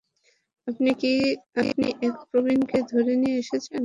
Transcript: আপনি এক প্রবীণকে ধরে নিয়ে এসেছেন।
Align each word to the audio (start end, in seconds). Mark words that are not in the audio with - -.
আপনি 0.67 0.89
এক 2.01 2.15
প্রবীণকে 2.29 2.79
ধরে 2.91 3.13
নিয়ে 3.21 3.37
এসেছেন। 3.43 3.79